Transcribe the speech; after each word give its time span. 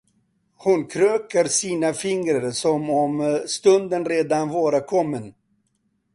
Hon 0.57 0.85
kröker 0.87 1.45
sina 1.45 1.93
fingrar, 1.93 2.51
som 2.51 2.89
om 2.89 3.39
stunden 3.47 4.05
redan 4.05 4.49
vore 4.49 4.79
kommen. 4.79 5.33